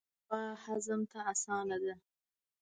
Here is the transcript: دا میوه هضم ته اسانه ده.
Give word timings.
دا 0.29 0.35
میوه 0.41 0.59
هضم 0.65 1.01
ته 1.11 1.19
اسانه 1.33 1.77
ده. 1.83 1.93